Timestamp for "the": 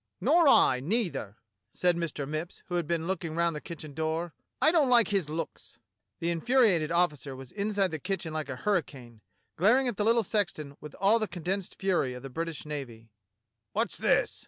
3.55-3.61, 6.19-6.31, 7.91-7.99, 9.97-10.03, 11.19-11.27, 12.23-12.31